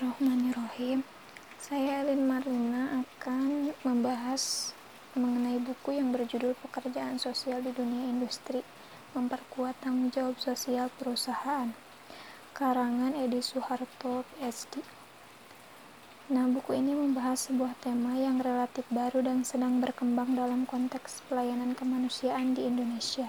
Bismillahirrahmanirrahim. 0.00 1.04
Saya 1.60 2.00
Elin 2.00 2.24
Marlina 2.24 3.04
akan 3.04 3.76
membahas 3.84 4.72
mengenai 5.12 5.60
buku 5.60 5.92
yang 5.92 6.08
berjudul 6.08 6.56
Pekerjaan 6.56 7.20
Sosial 7.20 7.60
di 7.60 7.68
Dunia 7.68 8.08
Industri, 8.08 8.64
Memperkuat 9.12 9.76
Tanggung 9.84 10.08
Jawab 10.08 10.40
Sosial 10.40 10.88
Perusahaan. 10.96 11.76
Karangan 12.56 13.12
Edi 13.12 13.44
Suharto, 13.44 14.24
PhD. 14.24 14.80
Nah, 16.32 16.48
buku 16.48 16.80
ini 16.80 16.96
membahas 16.96 17.52
sebuah 17.52 17.76
tema 17.84 18.16
yang 18.16 18.40
relatif 18.40 18.88
baru 18.88 19.20
dan 19.20 19.44
sedang 19.44 19.84
berkembang 19.84 20.32
dalam 20.32 20.64
konteks 20.64 21.28
pelayanan 21.28 21.76
kemanusiaan 21.76 22.56
di 22.56 22.64
Indonesia, 22.64 23.28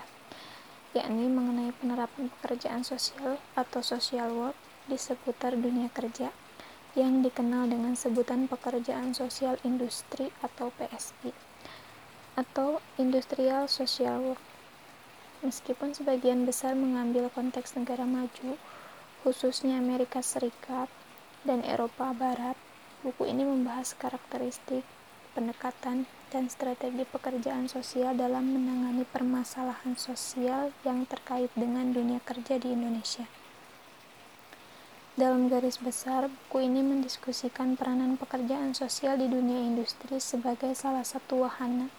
yakni 0.96 1.28
mengenai 1.28 1.76
penerapan 1.84 2.32
pekerjaan 2.40 2.88
sosial 2.88 3.44
atau 3.60 3.84
social 3.84 4.32
work 4.32 4.56
di 4.88 4.96
seputar 4.96 5.60
dunia 5.60 5.92
kerja 5.92 6.32
yang 6.98 7.24
dikenal 7.24 7.72
dengan 7.72 7.96
sebutan 7.96 8.52
pekerjaan 8.52 9.16
sosial 9.16 9.56
industri 9.64 10.28
atau 10.44 10.76
PSI 10.76 11.32
atau 12.36 12.80
Industrial 12.96 13.68
Social 13.68 14.20
Work. 14.24 14.44
Meskipun 15.42 15.92
sebagian 15.92 16.46
besar 16.46 16.78
mengambil 16.78 17.28
konteks 17.34 17.74
negara 17.76 18.06
maju, 18.06 18.56
khususnya 19.26 19.82
Amerika 19.82 20.22
Serikat 20.22 20.88
dan 21.44 21.66
Eropa 21.66 22.14
Barat, 22.14 22.56
buku 23.02 23.26
ini 23.26 23.42
membahas 23.42 23.98
karakteristik, 23.98 24.86
pendekatan, 25.34 26.06
dan 26.32 26.48
strategi 26.48 27.04
pekerjaan 27.04 27.68
sosial 27.68 28.16
dalam 28.16 28.56
menangani 28.56 29.04
permasalahan 29.04 30.00
sosial 30.00 30.72
yang 30.88 31.04
terkait 31.04 31.52
dengan 31.58 31.92
dunia 31.92 32.24
kerja 32.24 32.56
di 32.56 32.72
Indonesia. 32.72 33.41
Dalam 35.12 35.52
garis 35.52 35.76
besar, 35.76 36.32
buku 36.32 36.64
ini 36.64 36.80
mendiskusikan 36.80 37.76
peranan 37.76 38.16
pekerjaan 38.16 38.72
sosial 38.72 39.20
di 39.20 39.28
dunia 39.28 39.60
industri 39.60 40.24
sebagai 40.24 40.72
salah 40.72 41.04
satu 41.04 41.44
wahana 41.44 41.92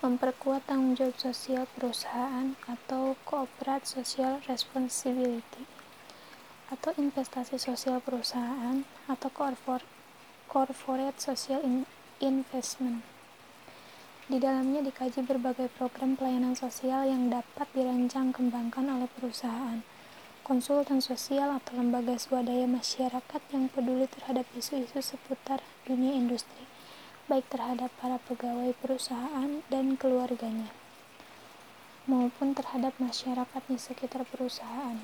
memperkuat 0.00 0.64
tanggung 0.64 0.96
jawab 0.96 1.20
sosial 1.20 1.68
perusahaan 1.76 2.56
atau 2.64 3.12
corporate 3.28 3.84
social 3.84 4.40
responsibility 4.48 5.68
atau 6.72 6.96
investasi 6.96 7.60
sosial 7.60 8.00
perusahaan 8.00 8.88
atau 9.04 9.28
corporate 10.48 11.20
social 11.20 11.60
investment. 12.24 13.04
Di 14.32 14.40
dalamnya 14.40 14.80
dikaji 14.80 15.28
berbagai 15.28 15.68
program 15.76 16.16
pelayanan 16.16 16.56
sosial 16.56 17.04
yang 17.04 17.28
dapat 17.28 17.68
dirancang 17.76 18.32
kembangkan 18.32 18.88
oleh 18.88 19.12
perusahaan 19.12 19.84
konsultan 20.46 21.02
sosial 21.02 21.50
atau 21.58 21.74
lembaga 21.74 22.14
swadaya 22.14 22.70
masyarakat 22.70 23.42
yang 23.50 23.66
peduli 23.66 24.06
terhadap 24.06 24.46
isu-isu 24.54 25.02
seputar 25.02 25.58
dunia 25.82 26.14
industri, 26.14 26.70
baik 27.26 27.50
terhadap 27.50 27.90
para 27.98 28.22
pegawai 28.30 28.70
perusahaan 28.78 29.66
dan 29.66 29.98
keluarganya, 29.98 30.70
maupun 32.06 32.54
terhadap 32.54 32.94
masyarakat 33.02 33.58
di 33.66 33.74
sekitar 33.74 34.22
perusahaan. 34.22 35.02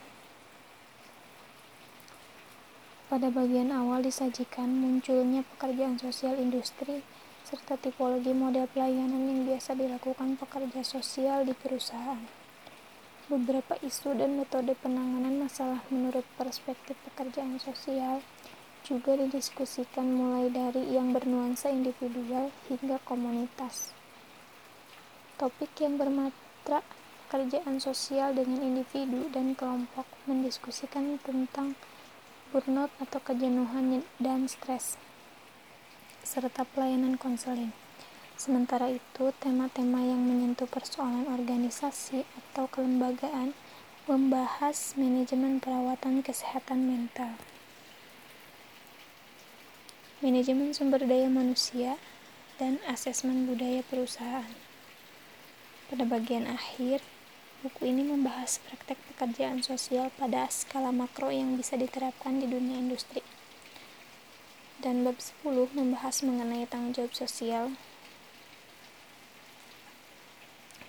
Pada 3.11 3.27
bagian 3.27 3.75
awal 3.75 4.07
disajikan 4.07 4.71
munculnya 4.71 5.43
pekerjaan 5.59 5.99
sosial 5.99 6.39
industri 6.39 7.03
serta 7.43 7.75
tipologi 7.83 8.31
model 8.31 8.71
pelayanan 8.71 9.27
yang 9.27 9.41
biasa 9.43 9.75
dilakukan 9.75 10.39
pekerja 10.39 10.87
sosial 10.87 11.43
di 11.43 11.51
perusahaan 11.51 12.42
beberapa 13.31 13.79
isu 13.85 14.19
dan 14.19 14.41
metode 14.41 14.75
penanganan 14.81 15.47
masalah 15.47 15.83
menurut 15.93 16.27
perspektif 16.35 16.99
pekerjaan 17.07 17.61
sosial 17.63 18.25
juga 18.83 19.15
didiskusikan 19.15 20.11
mulai 20.11 20.51
dari 20.51 20.91
yang 20.91 21.15
bernuansa 21.15 21.71
individual 21.71 22.51
hingga 22.67 22.99
komunitas. 23.07 23.95
Topik 25.39 25.71
yang 25.79 25.99
bermatra 25.99 26.83
pekerjaan 27.27 27.79
sosial 27.79 28.35
dengan 28.35 28.59
individu 28.61 29.31
dan 29.31 29.55
kelompok 29.55 30.05
mendiskusikan 30.27 31.17
tentang 31.23 31.79
burnout 32.51 32.93
atau 33.01 33.23
kejenuhan 33.23 34.05
dan 34.21 34.45
stres, 34.45 35.01
serta 36.21 36.69
pelayanan 36.69 37.17
konseling. 37.17 37.73
Sementara 38.43 38.91
itu, 38.91 39.31
tema-tema 39.39 40.03
yang 40.03 40.19
menyentuh 40.19 40.67
persoalan 40.67 41.31
organisasi 41.31 42.27
atau 42.43 42.67
kelembagaan 42.67 43.55
membahas 44.11 44.99
manajemen 44.99 45.63
perawatan 45.63 46.27
kesehatan 46.27 46.91
mental, 46.91 47.39
manajemen 50.19 50.75
sumber 50.75 51.07
daya 51.07 51.31
manusia, 51.31 52.03
dan 52.59 52.83
asesmen 52.91 53.47
budaya 53.47 53.87
perusahaan. 53.87 54.51
Pada 55.87 56.03
bagian 56.03 56.51
akhir, 56.51 56.99
buku 57.63 57.95
ini 57.95 58.03
membahas 58.03 58.59
praktek 58.67 58.99
pekerjaan 59.15 59.63
sosial 59.63 60.11
pada 60.19 60.51
skala 60.51 60.91
makro 60.91 61.31
yang 61.31 61.55
bisa 61.55 61.79
diterapkan 61.79 62.43
di 62.43 62.51
dunia 62.51 62.75
industri. 62.75 63.23
Dan 64.83 65.07
bab 65.07 65.23
10 65.23 65.47
membahas 65.79 66.27
mengenai 66.27 66.67
tanggung 66.67 66.91
jawab 66.91 67.15
sosial 67.15 67.79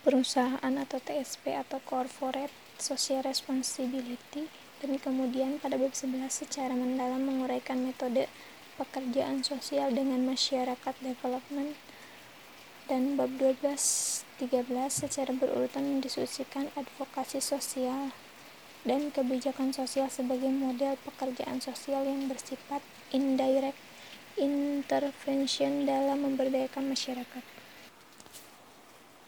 perusahaan 0.04 0.76
atau 0.76 1.00
TSP 1.00 1.56
atau 1.56 1.80
Corporate 1.88 2.52
Social 2.76 3.24
Responsibility 3.24 4.52
dan 4.84 5.00
kemudian 5.00 5.64
pada 5.64 5.80
bab 5.80 5.96
11 5.96 6.28
secara 6.28 6.76
mendalam 6.76 7.24
menguraikan 7.24 7.80
metode 7.88 8.28
pekerjaan 8.76 9.48
sosial 9.48 9.96
dengan 9.96 10.28
masyarakat 10.28 10.96
development 11.00 11.80
dan 12.92 13.16
bab 13.16 13.32
12 13.40 13.64
13 14.44 14.68
secara 14.92 15.32
berurutan 15.32 15.88
mendiskusikan 15.88 16.68
advokasi 16.76 17.40
sosial 17.40 18.12
dan 18.84 19.08
kebijakan 19.16 19.72
sosial 19.72 20.12
sebagai 20.12 20.52
model 20.52 21.00
pekerjaan 21.08 21.64
sosial 21.64 22.04
yang 22.04 22.28
bersifat 22.28 22.84
indirect 23.16 23.80
intervention 24.36 25.88
dalam 25.88 26.28
memberdayakan 26.28 26.92
masyarakat. 26.92 27.53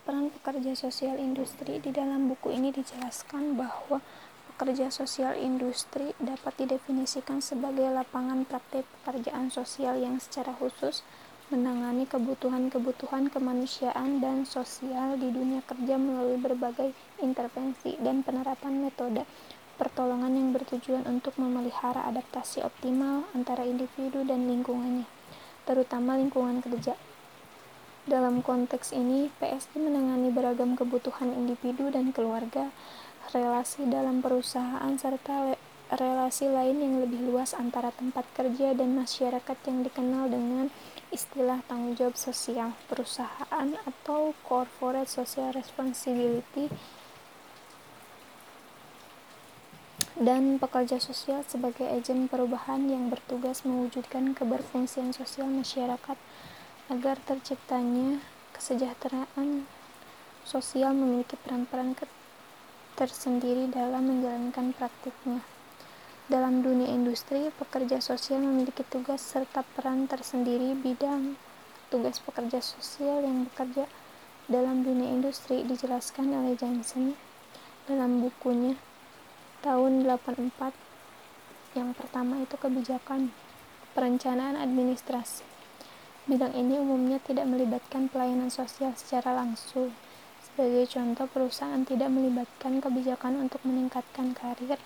Peran 0.06 0.30
pekerja 0.30 0.78
sosial 0.78 1.18
industri 1.18 1.82
di 1.82 1.90
dalam 1.90 2.30
buku 2.30 2.54
ini 2.54 2.70
dijelaskan 2.70 3.58
bahwa 3.58 4.06
pekerja 4.54 4.94
sosial 4.94 5.34
industri 5.34 6.14
dapat 6.22 6.54
didefinisikan 6.62 7.42
sebagai 7.42 7.90
lapangan 7.90 8.46
praktik 8.46 8.86
pekerjaan 9.02 9.50
sosial 9.50 9.98
yang 9.98 10.22
secara 10.22 10.54
khusus 10.62 11.02
menangani 11.50 12.06
kebutuhan-kebutuhan 12.06 13.34
kemanusiaan 13.34 14.22
dan 14.22 14.46
sosial 14.46 15.18
di 15.18 15.34
dunia 15.34 15.66
kerja 15.66 15.98
melalui 15.98 16.38
berbagai 16.38 16.94
intervensi 17.26 17.98
dan 17.98 18.22
penerapan 18.22 18.86
metode 18.86 19.26
pertolongan 19.82 20.38
yang 20.38 20.54
bertujuan 20.54 21.02
untuk 21.10 21.34
memelihara 21.42 22.06
adaptasi 22.14 22.62
optimal 22.62 23.26
antara 23.34 23.66
individu 23.66 24.22
dan 24.22 24.46
lingkungannya, 24.46 25.10
terutama 25.66 26.14
lingkungan 26.14 26.62
kerja. 26.62 26.94
Dalam 28.06 28.46
konteks 28.46 28.94
ini, 28.94 29.34
PSI 29.42 29.82
menangani 29.82 30.30
beragam 30.30 30.78
kebutuhan 30.78 31.34
individu 31.34 31.90
dan 31.90 32.14
keluarga, 32.14 32.70
relasi 33.34 33.90
dalam 33.90 34.22
perusahaan, 34.22 34.94
serta 34.94 35.58
relasi 35.90 36.46
lain 36.46 36.86
yang 36.86 37.02
lebih 37.02 37.26
luas 37.26 37.58
antara 37.58 37.90
tempat 37.90 38.30
kerja 38.38 38.78
dan 38.78 38.94
masyarakat 38.94 39.58
yang 39.66 39.82
dikenal 39.82 40.30
dengan 40.30 40.70
istilah 41.10 41.66
tanggung 41.66 41.98
jawab 41.98 42.14
sosial 42.14 42.78
perusahaan 42.86 43.70
atau 43.90 44.38
corporate 44.46 45.10
social 45.10 45.50
responsibility 45.58 46.70
dan 50.14 50.62
pekerja 50.62 51.02
sosial 51.02 51.42
sebagai 51.42 51.90
agen 51.90 52.30
perubahan 52.30 52.86
yang 52.86 53.10
bertugas 53.10 53.66
mewujudkan 53.66 54.38
keberfungsian 54.38 55.10
sosial 55.10 55.50
masyarakat 55.50 56.18
agar 56.86 57.18
terciptanya 57.26 58.22
kesejahteraan 58.54 59.66
sosial 60.46 60.94
memiliki 60.94 61.34
peran-peran 61.42 61.98
tersendiri 62.94 63.66
dalam 63.74 64.06
menjalankan 64.06 64.70
praktiknya. 64.78 65.42
Dalam 66.30 66.62
dunia 66.62 66.90
industri, 66.94 67.50
pekerja 67.54 67.98
sosial 68.02 68.46
memiliki 68.46 68.86
tugas 68.86 69.22
serta 69.22 69.66
peran 69.74 70.06
tersendiri 70.06 70.78
bidang 70.78 71.38
tugas 71.90 72.18
pekerja 72.22 72.62
sosial 72.62 73.22
yang 73.22 73.46
bekerja 73.50 73.86
dalam 74.50 74.82
dunia 74.82 75.10
industri 75.10 75.66
dijelaskan 75.66 76.34
oleh 76.34 76.54
Johnson 76.58 77.18
dalam 77.86 78.22
bukunya 78.22 78.78
tahun 79.62 80.06
84 80.06 81.78
yang 81.78 81.94
pertama 81.94 82.42
itu 82.42 82.58
kebijakan 82.58 83.34
perencanaan 83.94 84.58
administrasi 84.58 85.55
Bidang 86.26 86.58
ini 86.58 86.82
umumnya 86.82 87.22
tidak 87.22 87.46
melibatkan 87.46 88.10
pelayanan 88.10 88.50
sosial 88.50 88.98
secara 88.98 89.38
langsung. 89.38 89.94
Sebagai 90.42 90.90
contoh, 90.90 91.30
perusahaan 91.30 91.86
tidak 91.86 92.10
melibatkan 92.10 92.82
kebijakan 92.82 93.46
untuk 93.46 93.62
meningkatkan 93.62 94.34
karir 94.34 94.82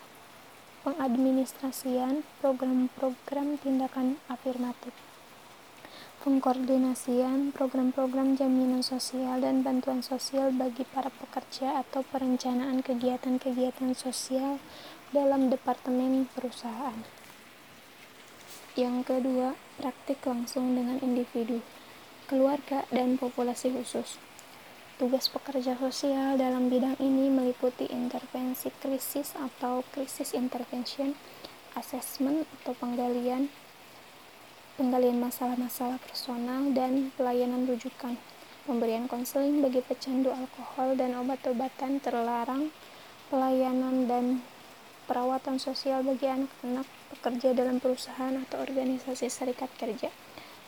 pengadministrasian 0.83 2.27
program-program 2.43 3.55
tindakan 3.59 4.19
afirmatif, 4.31 4.91
pengkoordinasian 6.23 7.51
program-program 7.51 8.39
jaminan 8.39 8.83
sosial 8.83 9.43
dan 9.43 9.59
bantuan 9.59 9.99
sosial 9.99 10.55
bagi 10.55 10.87
para 10.87 11.07
pekerja 11.07 11.83
atau 11.83 12.03
perencanaan 12.07 12.79
kegiatan-kegiatan 12.79 13.91
sosial 13.91 14.59
dalam 15.11 15.51
departemen 15.51 16.27
perusahaan. 16.31 17.18
Yang 18.79 19.11
kedua, 19.11 19.59
praktik 19.75 20.23
langsung 20.23 20.71
dengan 20.71 21.03
individu, 21.03 21.59
keluarga, 22.31 22.87
dan 22.95 23.19
populasi 23.19 23.75
khusus. 23.75 24.15
Tugas 24.95 25.27
pekerja 25.27 25.75
sosial 25.75 26.39
dalam 26.39 26.71
bidang 26.71 26.95
ini 27.03 27.27
meliputi 27.27 27.91
intervensi 27.91 28.71
krisis 28.79 29.35
atau 29.35 29.83
krisis 29.91 30.31
intervention, 30.31 31.11
assessment 31.75 32.47
atau 32.63 32.71
penggalian, 32.79 33.51
penggalian 34.79 35.19
masalah-masalah 35.19 35.99
personal, 35.99 36.71
dan 36.71 37.11
pelayanan 37.19 37.67
rujukan, 37.67 38.15
pemberian 38.63 39.11
konseling 39.11 39.59
bagi 39.59 39.83
pecandu 39.83 40.31
alkohol 40.31 40.95
dan 40.95 41.19
obat-obatan 41.19 41.99
terlarang, 41.99 42.71
pelayanan 43.27 44.07
dan 44.07 44.39
perawatan 45.09 45.57
sosial 45.57 46.05
bagi 46.05 46.29
anak-anak 46.29 46.85
pekerja 47.09 47.57
dalam 47.57 47.81
perusahaan 47.81 48.37
atau 48.45 48.61
organisasi 48.61 49.25
serikat 49.25 49.73
kerja 49.73 50.13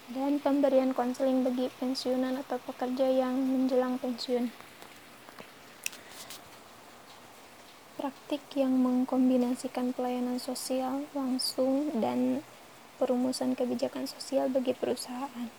dan 0.10 0.42
pemberian 0.42 0.98
konseling 0.98 1.46
bagi 1.46 1.70
pensiunan 1.78 2.42
atau 2.42 2.58
pekerja 2.58 3.06
yang 3.06 3.38
menjelang 3.38 4.02
pensiun. 4.02 4.50
Praktik 8.02 8.42
yang 8.58 8.74
mengkombinasikan 8.82 9.94
pelayanan 9.94 10.42
sosial 10.42 11.06
langsung 11.14 12.02
dan 12.02 12.42
perumusan 12.98 13.54
kebijakan 13.54 14.10
sosial 14.10 14.50
bagi 14.50 14.74
perusahaan. 14.74 15.54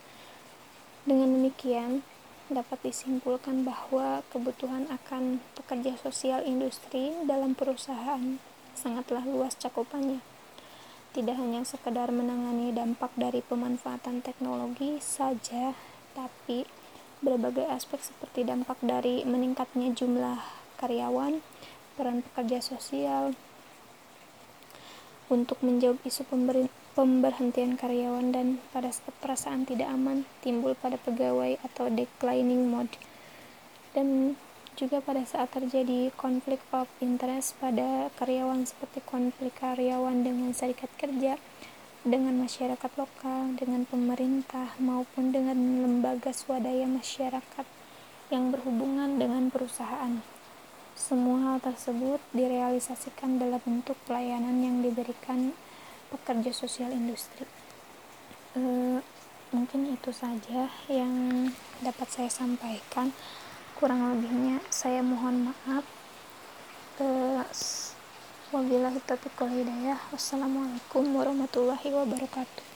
Dengan 1.07 1.39
demikian, 1.39 2.03
dapat 2.51 2.83
disimpulkan 2.83 3.63
bahwa 3.63 4.27
kebutuhan 4.35 4.91
akan 4.91 5.39
pekerja 5.55 5.95
sosial 6.03 6.43
industri 6.43 7.15
dalam 7.31 7.55
perusahaan 7.55 8.43
sangatlah 8.77 9.25
luas 9.25 9.57
cakupannya. 9.57 10.21
Tidak 11.13 11.37
hanya 11.37 11.61
sekedar 11.69 12.09
menangani 12.09 12.73
dampak 12.73 13.13
dari 13.21 13.45
pemanfaatan 13.45 14.25
teknologi 14.25 14.97
saja, 15.01 15.77
tapi 16.17 16.65
berbagai 17.21 17.69
aspek 17.69 18.01
seperti 18.01 18.49
dampak 18.49 18.81
dari 18.81 19.23
meningkatnya 19.23 19.93
jumlah 19.93 20.41
karyawan, 20.81 21.45
peran 21.95 22.25
pekerja 22.25 22.65
sosial 22.65 23.37
untuk 25.31 25.61
menjawab 25.65 26.01
isu 26.05 26.29
pemberhentian 26.93 27.81
karyawan 27.81 28.37
dan 28.37 28.61
pada 28.73 28.93
perasaan 29.25 29.65
tidak 29.65 29.89
aman 29.89 30.29
timbul 30.45 30.77
pada 30.77 31.01
pegawai 31.01 31.57
atau 31.65 31.89
declining 31.89 32.69
mode. 32.69 32.97
Dan 33.97 34.37
juga 34.73 35.05
pada 35.05 35.21
saat 35.29 35.53
terjadi 35.53 36.09
konflik 36.17 36.59
of 36.73 36.89
interest 37.05 37.55
pada 37.61 38.09
karyawan 38.17 38.65
seperti 38.65 39.05
konflik 39.05 39.53
karyawan 39.61 40.25
dengan 40.25 40.57
serikat 40.57 40.89
kerja, 40.97 41.37
dengan 42.03 42.41
masyarakat 42.41 42.93
lokal, 42.99 43.55
dengan 43.55 43.85
pemerintah, 43.87 44.75
maupun 44.81 45.31
dengan 45.31 45.55
lembaga 45.85 46.33
swadaya 46.35 46.89
masyarakat 46.89 47.67
yang 48.33 48.49
berhubungan 48.49 49.21
dengan 49.21 49.53
perusahaan. 49.53 50.25
Semua 50.97 51.53
hal 51.53 51.57
tersebut 51.61 52.21
direalisasikan 52.33 53.37
dalam 53.37 53.61
bentuk 53.65 53.97
pelayanan 54.09 54.61
yang 54.61 54.81
diberikan 54.81 55.57
pekerja 56.13 56.53
sosial 56.53 56.93
industri. 56.93 57.49
E, 58.53 58.61
mungkin 59.53 59.93
itu 59.93 60.13
saja 60.13 60.69
yang 60.89 61.49
dapat 61.81 62.09
saya 62.09 62.29
sampaikan 62.29 63.13
kurang 63.83 64.15
lebihnya 64.15 64.63
saya 64.71 65.03
mohon 65.03 65.51
maaf. 65.51 65.83
Uh, 67.03 67.43
wabillahi 68.55 69.03
taufiq 69.03 69.35
hidayah. 69.43 69.99
Wassalamualaikum 70.15 71.03
warahmatullahi 71.11 71.91
wabarakatuh 71.91 72.72